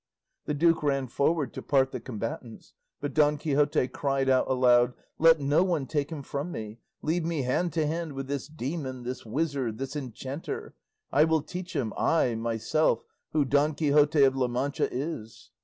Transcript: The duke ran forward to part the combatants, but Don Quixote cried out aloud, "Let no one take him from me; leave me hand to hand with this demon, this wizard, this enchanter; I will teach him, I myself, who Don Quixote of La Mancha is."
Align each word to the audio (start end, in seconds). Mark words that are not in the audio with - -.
The 0.45 0.55
duke 0.55 0.81
ran 0.81 1.05
forward 1.05 1.53
to 1.53 1.61
part 1.61 1.91
the 1.91 1.99
combatants, 1.99 2.73
but 3.01 3.13
Don 3.13 3.37
Quixote 3.37 3.87
cried 3.89 4.29
out 4.29 4.47
aloud, 4.49 4.95
"Let 5.19 5.39
no 5.39 5.63
one 5.63 5.85
take 5.85 6.11
him 6.11 6.23
from 6.23 6.51
me; 6.51 6.79
leave 7.03 7.23
me 7.23 7.43
hand 7.43 7.71
to 7.73 7.85
hand 7.85 8.13
with 8.13 8.25
this 8.25 8.47
demon, 8.47 9.03
this 9.03 9.27
wizard, 9.27 9.77
this 9.77 9.95
enchanter; 9.95 10.73
I 11.11 11.25
will 11.25 11.43
teach 11.43 11.75
him, 11.75 11.93
I 11.95 12.33
myself, 12.33 13.03
who 13.33 13.45
Don 13.45 13.75
Quixote 13.75 14.23
of 14.23 14.35
La 14.35 14.47
Mancha 14.47 14.89
is." 14.91 15.51